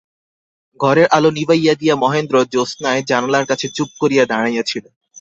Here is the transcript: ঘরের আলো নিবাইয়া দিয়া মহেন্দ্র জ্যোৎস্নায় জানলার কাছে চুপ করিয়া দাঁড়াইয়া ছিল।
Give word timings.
ঘরের 0.79 1.07
আলো 1.07 1.29
নিবাইয়া 1.31 1.73
দিয়া 1.75 1.95
মহেন্দ্র 1.95 2.35
জ্যোৎস্নায় 2.51 3.01
জানলার 3.03 3.45
কাছে 3.45 3.67
চুপ 3.75 3.89
করিয়া 4.01 4.23
দাঁড়াইয়া 4.25 4.63
ছিল। 4.63 4.85